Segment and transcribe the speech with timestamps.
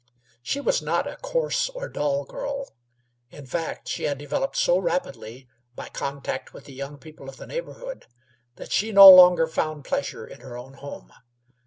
[0.41, 2.73] She was not a coarse or dull girl.
[3.29, 7.45] In fact, she had developed so rapidly by contact with the young people of the
[7.45, 8.07] neighborhood
[8.55, 11.13] that she no longer found pleasure in her own home.